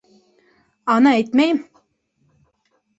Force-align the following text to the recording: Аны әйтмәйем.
Аны 0.95 1.13
әйтмәйем. 1.19 1.63